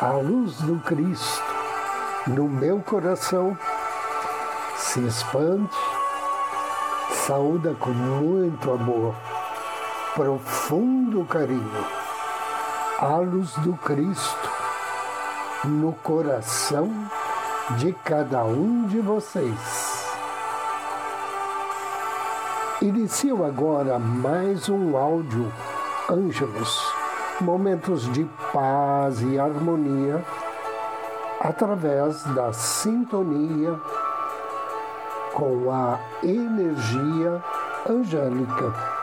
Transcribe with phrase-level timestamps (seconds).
[0.00, 1.54] A luz do Cristo
[2.26, 3.56] no meu coração
[4.76, 5.70] se expande,
[7.12, 9.14] saúda com muito amor,
[10.16, 11.86] profundo carinho.
[12.98, 14.50] A luz do Cristo
[15.64, 16.90] no coração
[17.78, 20.08] de cada um de vocês.
[22.82, 25.52] Inicio agora mais um áudio
[26.08, 26.95] Ângelos,
[27.40, 30.24] momentos de paz e harmonia
[31.40, 33.78] através da sintonia
[35.34, 37.42] com a energia
[37.88, 38.96] angélica.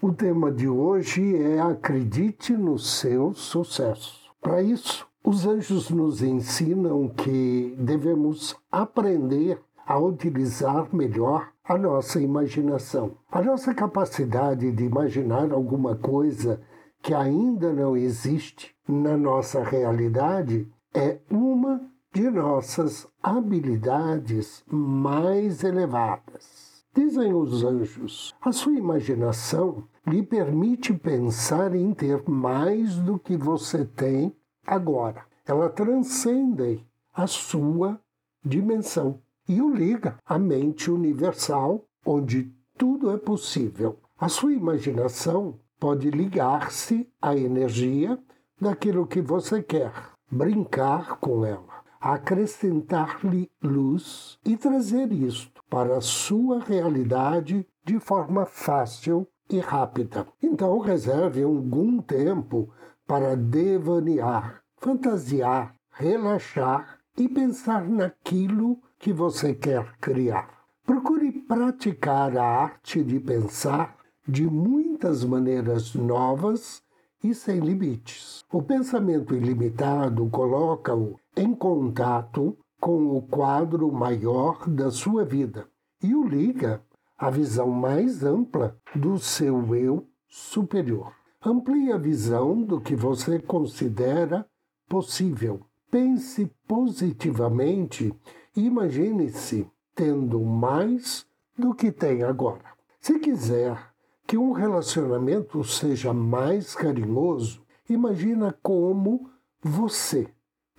[0.00, 4.30] O tema de hoje é Acredite no seu sucesso.
[4.40, 13.16] Para isso, os anjos nos ensinam que devemos aprender a utilizar melhor a nossa imaginação.
[13.32, 16.60] A nossa capacidade de imaginar alguma coisa
[17.02, 21.80] que ainda não existe na nossa realidade é uma
[22.12, 26.84] de nossas habilidades mais elevadas.
[26.94, 33.86] Dizem os anjos, a sua imaginação lhe permite pensar em ter mais do que você
[33.86, 34.34] tem
[34.66, 35.24] agora.
[35.46, 38.00] Ela transcende a sua
[38.44, 43.98] dimensão e o liga à mente universal, onde tudo é possível.
[44.18, 48.18] A sua imaginação pode ligar-se à energia
[48.60, 49.92] daquilo que você quer,
[50.30, 59.26] brincar com ela, acrescentar-lhe luz e trazer isto para a sua realidade de forma fácil
[59.50, 60.26] e rápida.
[60.42, 62.70] Então reserve algum tempo
[63.06, 70.48] para devanear, fantasiar, relaxar e pensar naquilo que você quer criar.
[70.84, 76.82] Procure praticar a arte de pensar de muitas maneiras novas
[77.22, 78.44] e sem limites.
[78.52, 85.66] O pensamento ilimitado coloca-o em contato com o quadro maior da sua vida
[86.02, 86.82] e o liga
[87.16, 91.23] à visão mais ampla do seu eu superior.
[91.46, 94.48] Amplie a visão do que você considera
[94.88, 95.60] possível.
[95.90, 98.14] Pense positivamente
[98.56, 101.26] e imagine-se tendo mais
[101.58, 102.64] do que tem agora.
[102.98, 103.78] Se quiser
[104.26, 109.28] que um relacionamento seja mais carinhoso, imagina como
[109.60, 110.26] você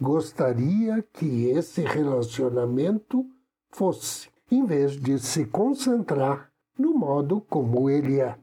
[0.02, 3.24] gostaria que esse relacionamento
[3.70, 8.36] fosse, em vez de se concentrar no modo como ele é.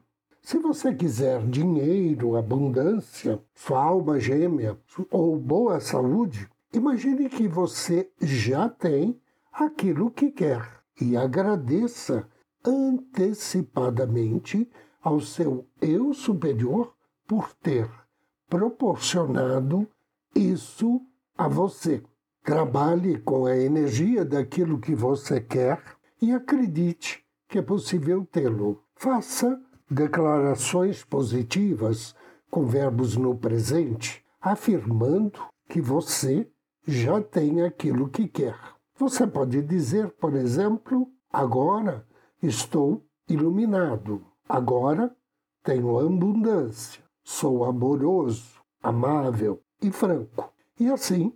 [0.45, 4.77] Se você quiser dinheiro, abundância, sua alma gêmea
[5.09, 9.17] ou boa saúde, imagine que você já tem
[9.53, 10.67] aquilo que quer
[10.99, 12.27] e agradeça
[12.65, 14.69] antecipadamente
[15.01, 16.93] ao seu eu superior
[17.25, 17.89] por ter
[18.49, 19.87] proporcionado
[20.35, 20.99] isso
[21.37, 22.03] a você.
[22.43, 25.81] Trabalhe com a energia daquilo que você quer
[26.21, 28.83] e acredite que é possível tê-lo.
[28.93, 29.57] Faça
[29.93, 32.15] declarações positivas
[32.49, 35.39] com verbos no presente, afirmando
[35.69, 36.49] que você
[36.85, 38.57] já tem aquilo que quer.
[38.97, 42.05] Você pode dizer, por exemplo, agora
[42.41, 45.15] estou iluminado, agora
[45.63, 50.51] tenho abundância, sou amoroso, amável e franco.
[50.79, 51.33] E assim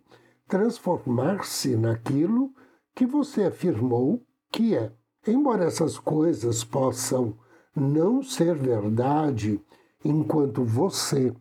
[0.48, 2.54] transformar-se naquilo
[2.96, 4.92] que você afirmou que é.
[5.26, 7.38] Embora essas coisas possam
[7.80, 9.62] não ser verdade
[10.04, 11.34] enquanto você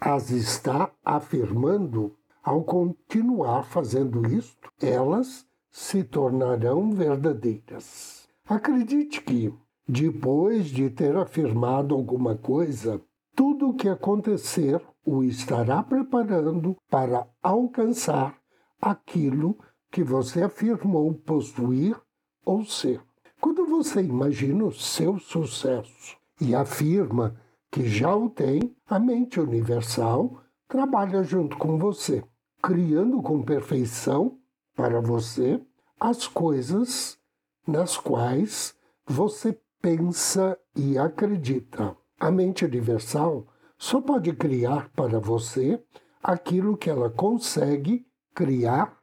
[0.00, 8.28] as está afirmando, ao continuar fazendo isto, elas se tornarão verdadeiras.
[8.46, 9.52] Acredite que,
[9.88, 13.00] depois de ter afirmado alguma coisa,
[13.34, 18.36] tudo o que acontecer o estará preparando para alcançar
[18.80, 19.56] aquilo
[19.90, 21.96] que você afirmou possuir
[22.44, 23.00] ou ser.
[23.44, 27.38] Quando você imagina o seu sucesso e afirma
[27.70, 32.24] que já o tem, a mente universal trabalha junto com você,
[32.62, 34.38] criando com perfeição
[34.74, 35.60] para você
[36.00, 37.18] as coisas
[37.66, 38.74] nas quais
[39.06, 41.94] você pensa e acredita.
[42.18, 43.46] A mente universal
[43.76, 45.84] só pode criar para você
[46.22, 48.98] aquilo que ela consegue criar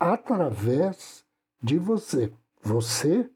[0.00, 1.26] através
[1.62, 2.32] de você.
[2.62, 3.30] Você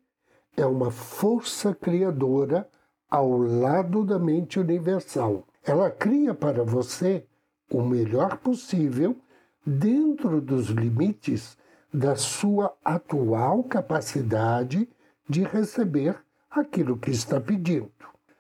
[0.57, 2.69] é uma força criadora
[3.11, 5.47] ao lado da mente universal.
[5.63, 7.27] Ela cria para você
[7.71, 9.17] o melhor possível
[9.65, 11.59] dentro dos limites
[11.93, 14.89] da sua atual capacidade
[15.29, 16.17] de receber
[16.51, 17.91] aquilo que está pedindo.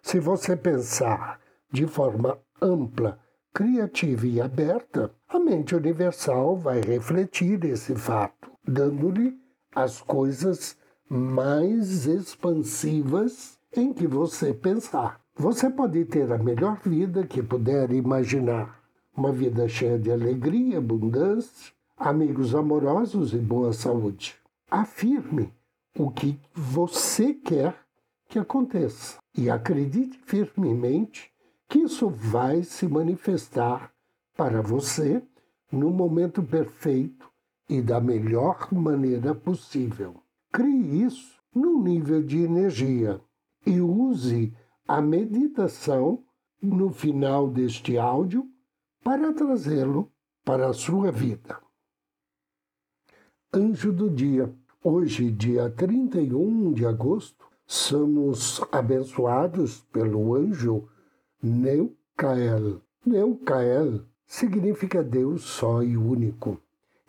[0.02, 1.40] Se você pensar
[1.70, 3.18] de forma ampla,
[3.52, 9.36] criativa e aberta, a mente universal vai refletir esse fato, dando-lhe
[9.74, 10.76] as coisas
[11.08, 15.20] mais expansivas em que você pensar.
[15.36, 18.80] Você pode ter a melhor vida que puder imaginar,
[19.16, 24.34] uma vida cheia de alegria, abundância, amigos amorosos e boa saúde.
[24.70, 25.52] Afirme
[25.98, 27.74] o que você quer
[28.28, 31.30] que aconteça e acredite firmemente
[31.68, 33.92] que isso vai se manifestar
[34.36, 35.22] para você
[35.70, 37.30] no momento perfeito
[37.68, 40.14] e da melhor maneira possível.
[40.56, 43.20] Crie isso num nível de energia
[43.66, 44.54] e use
[44.88, 46.24] a meditação
[46.62, 48.48] no final deste áudio
[49.04, 50.10] para trazê-lo
[50.42, 51.58] para a sua vida.
[53.52, 54.50] Anjo do dia.
[54.82, 60.88] Hoje, dia 31 de agosto, somos abençoados pelo anjo
[61.42, 62.80] Neucael.
[63.04, 66.58] Neucael significa Deus só e único.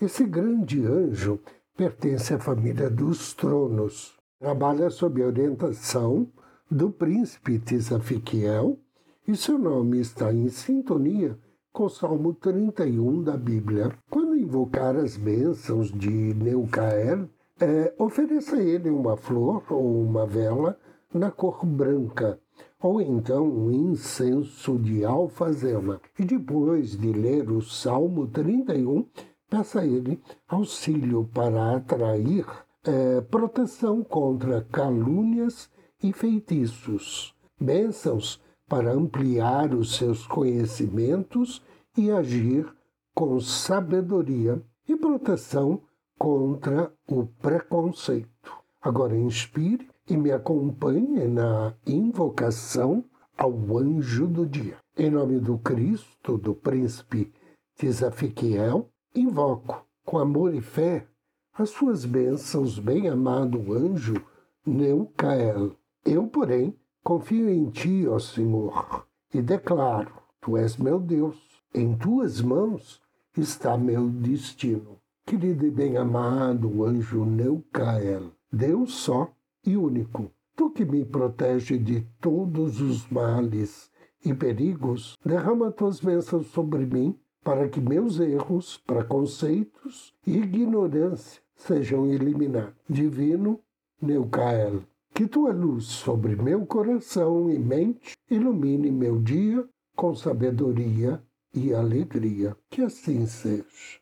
[0.02, 1.40] Esse grande anjo
[1.78, 4.18] pertence à família dos tronos.
[4.40, 6.28] Trabalha sob a orientação
[6.70, 8.80] do príncipe Tisafiquiel
[9.28, 11.38] e seu nome está em sintonia
[11.72, 13.92] com o Salmo 31 da Bíblia.
[14.10, 17.30] Quando invocar as bênçãos de Neucael,
[17.60, 20.80] é, ofereça a ele uma flor ou uma vela
[21.14, 22.40] na cor branca,
[22.82, 26.02] ou então um incenso de alfazema.
[26.18, 29.06] E depois de ler o Salmo 31,
[29.50, 32.46] peça a ele auxílio para atrair
[32.84, 35.70] é, proteção contra calúnias
[36.02, 41.64] e feitiços, bênçãos para ampliar os seus conhecimentos
[41.98, 42.72] e agir
[43.14, 45.82] com sabedoria e proteção
[46.18, 48.52] contra o preconceito.
[48.82, 53.04] Agora inspire e me acompanhe na invocação
[53.38, 54.78] ao anjo do dia.
[54.98, 57.32] Em nome do Cristo, do príncipe
[57.76, 58.90] Tisafiquiel,
[59.20, 61.08] invoco com amor e fé
[61.54, 64.24] as suas bênçãos, bem-amado anjo
[64.66, 65.76] Neucael.
[66.06, 71.36] Eu, porém, confio em ti, ó Senhor, e declaro: Tu és meu Deus,
[71.74, 73.02] em tuas mãos
[73.36, 75.00] está meu destino.
[75.26, 79.30] Querido e bem-amado anjo Neucael, Deus só
[79.66, 83.92] e único, tu que me protege de todos os males
[84.24, 92.06] e perigos, derrama tuas bênçãos sobre mim, para que meus erros, preconceitos e ignorância sejam
[92.06, 92.74] eliminados.
[92.90, 93.62] Divino
[94.02, 94.82] Neucael,
[95.14, 99.66] que tua luz sobre meu coração e mente ilumine meu dia
[99.96, 101.24] com sabedoria
[101.54, 102.54] e alegria.
[102.70, 103.98] Que assim seja.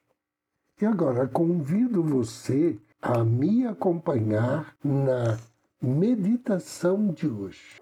[0.81, 5.37] E agora convido você a me acompanhar na
[5.79, 7.79] meditação de hoje.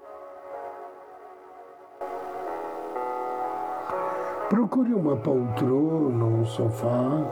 [4.53, 7.25] Procure uma poltrona, um sofá.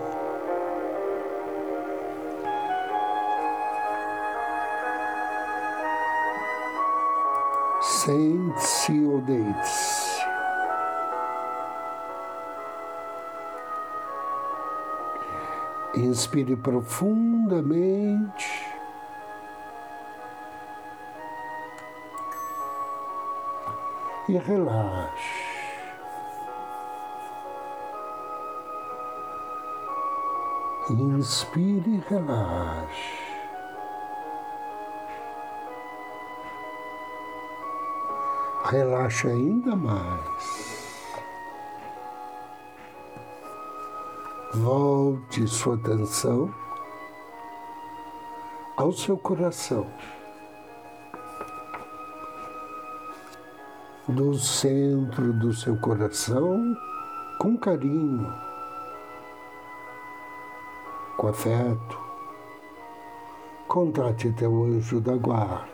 [7.80, 10.26] Sente-se ou deite-se.
[15.98, 18.66] Inspire profundamente.
[24.28, 25.41] E relaxe.
[30.92, 33.18] Inspire e relaxe.
[38.66, 41.14] Relaxe ainda mais.
[44.54, 46.54] Volte sua atenção
[48.76, 49.88] ao seu coração.
[54.10, 56.76] Do centro do seu coração,
[57.40, 58.51] com carinho,
[61.22, 62.00] com afeto,
[63.68, 65.70] contate teu anjo da guarda.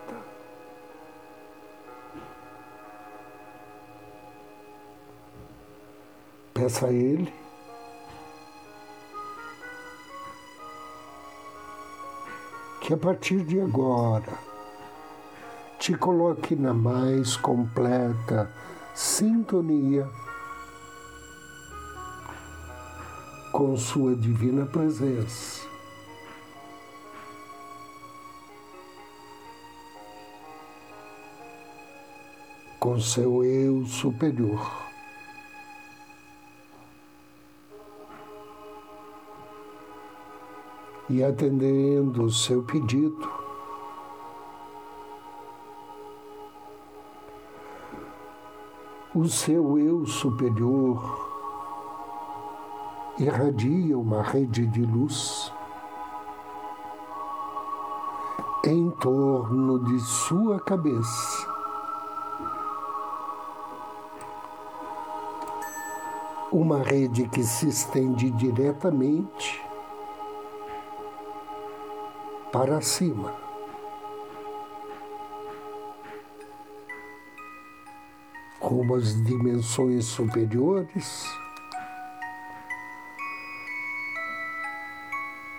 [6.53, 7.33] Peça a ele
[12.81, 14.37] que a partir de agora
[15.79, 18.51] te coloque na mais completa
[18.93, 20.09] sintonia
[23.57, 25.67] com Sua Divina Presença.
[32.79, 34.85] Com seu eu superior.
[41.09, 43.31] e atendendo o seu pedido.
[49.15, 51.26] O seu eu superior
[53.19, 55.51] irradia uma rede de luz
[58.63, 61.57] em torno de sua cabeça.
[66.51, 69.65] Uma rede que se estende diretamente
[72.51, 73.33] para cima.
[78.59, 81.27] Como as dimensões superiores,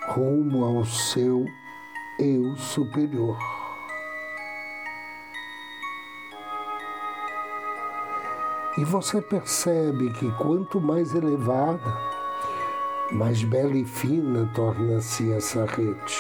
[0.09, 1.45] rumo ao seu
[2.19, 3.39] eu superior.
[8.79, 11.97] E você percebe que quanto mais elevada,
[13.13, 16.17] mais bela e fina torna-se essa rede.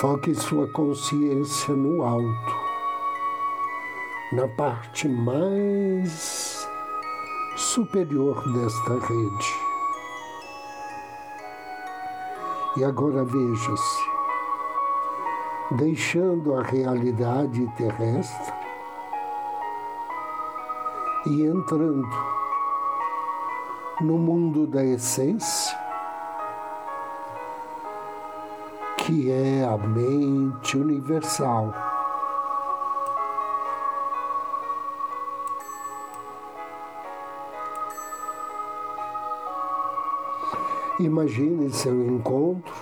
[0.00, 2.63] Foque sua consciência no alto,
[4.34, 6.66] na parte mais
[7.56, 9.54] superior desta rede.
[12.76, 14.04] E agora veja-se,
[15.76, 18.54] deixando a realidade terrestre
[21.26, 22.34] e entrando
[24.00, 25.78] no mundo da essência
[28.98, 31.93] que é a mente universal.
[41.00, 42.72] Imagine seu encontro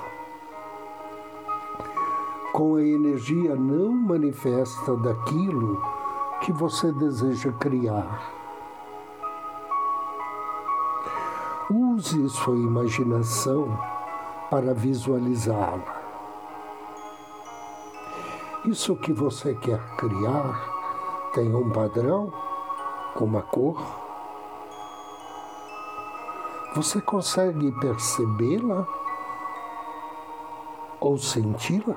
[2.53, 5.81] com a energia não manifesta daquilo
[6.43, 8.31] que você deseja criar.
[11.71, 13.67] Use sua imaginação
[14.51, 16.03] para visualizá-la.
[18.67, 22.31] Isso que você quer criar tem um padrão,
[23.19, 24.02] uma cor.
[26.75, 28.87] Você consegue percebê-la
[30.99, 31.95] ou senti-la?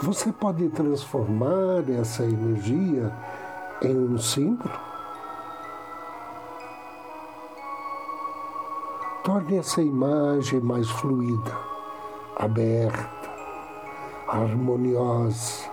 [0.00, 3.12] Você pode transformar essa energia
[3.82, 4.70] em um símbolo?
[9.24, 11.58] Torne essa imagem mais fluida
[12.36, 13.28] aberta,
[14.28, 15.68] harmoniosa.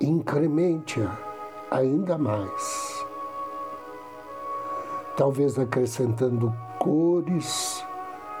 [0.00, 1.33] Incremente-a
[1.70, 3.04] ainda mais,
[5.16, 7.84] talvez acrescentando cores,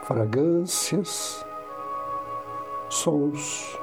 [0.04, 1.44] fragrâncias,
[2.88, 3.78] sons.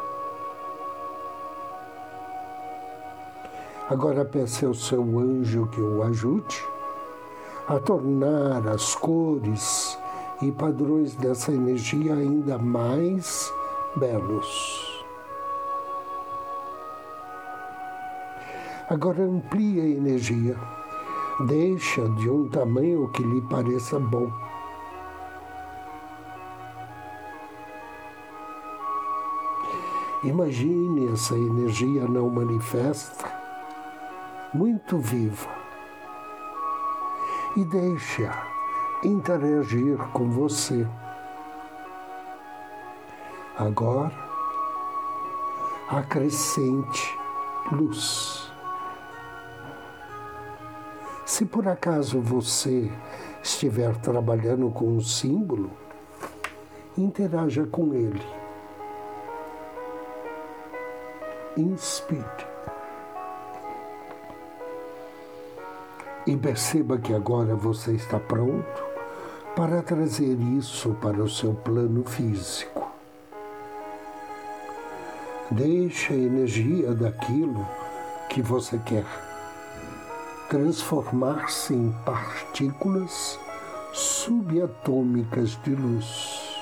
[3.90, 6.64] Agora peça ao seu anjo que o ajude
[7.68, 9.98] a tornar as cores
[10.42, 13.52] e padrões dessa energia ainda mais
[13.96, 14.91] belos.
[18.92, 20.54] Agora amplie a energia.
[21.48, 24.30] Deixa de um tamanho que lhe pareça bom.
[30.26, 33.32] Imagine essa energia não manifesta,
[34.54, 35.50] muito viva,
[37.56, 38.46] e deixe-a
[39.06, 40.86] interagir com você.
[43.58, 44.12] Agora,
[45.88, 47.18] acrescente
[47.72, 48.41] luz.
[51.42, 52.88] Se por acaso você
[53.42, 55.72] estiver trabalhando com um símbolo,
[56.96, 58.22] interaja com ele.
[61.58, 62.22] Inspire.
[66.28, 68.84] E perceba que agora você está pronto
[69.56, 72.88] para trazer isso para o seu plano físico.
[75.50, 77.68] Deixe a energia daquilo
[78.30, 79.31] que você quer
[80.52, 83.40] transformar-se em partículas
[83.94, 86.60] subatômicas de luz.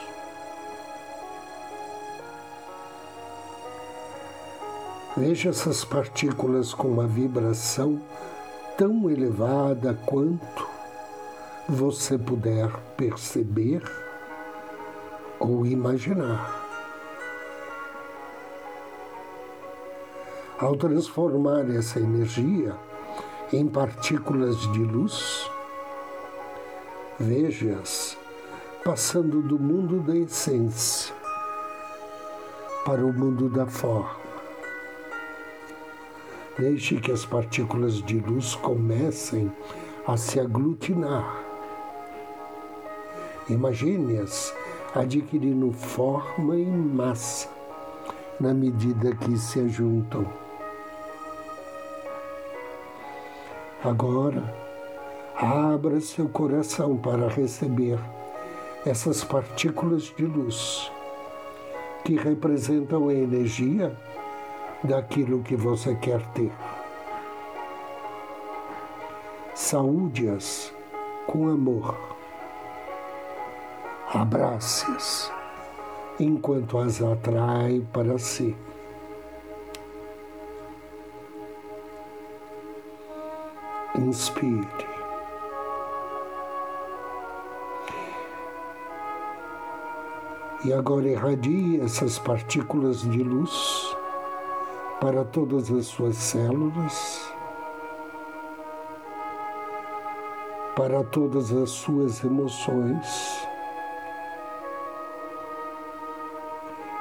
[5.17, 7.99] Veja essas partículas com uma vibração
[8.77, 10.67] tão elevada quanto
[11.67, 13.81] você puder perceber
[15.39, 16.63] ou imaginar.
[20.59, 22.77] Ao transformar essa energia
[23.51, 25.49] em partículas de luz,
[27.19, 28.15] veja-as
[28.83, 31.13] passando do mundo da essência
[32.85, 34.19] para o mundo da forma.
[36.57, 39.51] Deixe que as partículas de luz comecem
[40.05, 41.43] a se aglutinar.
[43.49, 44.53] Imagine-as
[44.93, 47.49] adquirindo forma e massa
[48.39, 50.48] na medida que se ajuntam.
[53.83, 54.43] Agora,
[55.37, 57.97] abra seu coração para receber
[58.85, 60.91] essas partículas de luz
[62.03, 63.95] que representam a energia
[64.83, 66.51] daquilo que você quer ter.
[69.55, 70.73] Saúde-as
[71.25, 71.95] com amor.
[74.13, 75.31] Abrace-as
[76.19, 78.57] enquanto as atrai para si.
[83.99, 84.65] Inspire.
[90.63, 93.95] E agora irradie essas partículas de luz
[95.01, 97.33] para todas as suas células,
[100.77, 103.47] para todas as suas emoções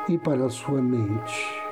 [0.09, 1.68] e para a sua mente.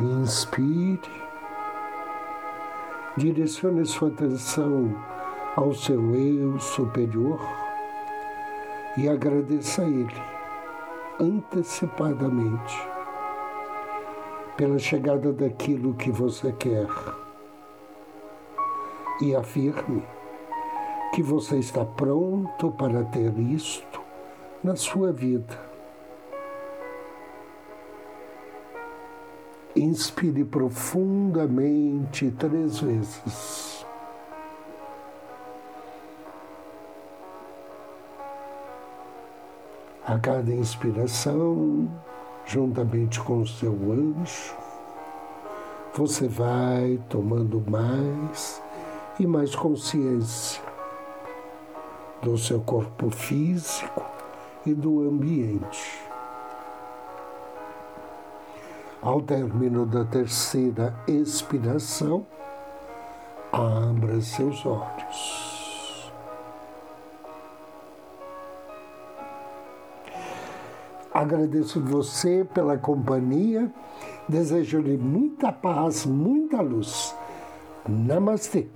[0.00, 1.00] Inspire,
[3.16, 4.94] direcione sua atenção
[5.56, 7.40] ao seu eu superior
[8.96, 10.22] e agradeça a Ele
[11.20, 12.76] antecipadamente
[14.56, 16.86] pela chegada daquilo que você quer.
[19.20, 20.04] E afirme
[21.12, 24.00] que você está pronto para ter isto
[24.62, 25.67] na sua vida.
[29.76, 33.86] Inspire profundamente três vezes.
[40.04, 41.88] A cada inspiração,
[42.46, 44.56] juntamente com o seu anjo,
[45.94, 48.62] você vai tomando mais
[49.20, 50.62] e mais consciência
[52.22, 54.04] do seu corpo físico
[54.64, 56.07] e do ambiente.
[59.00, 62.26] Ao término da terceira expiração,
[63.52, 66.12] abra seus olhos.
[71.14, 73.72] Agradeço você pela companhia.
[74.28, 77.14] Desejo-lhe muita paz, muita luz.
[77.88, 78.66] Namastê.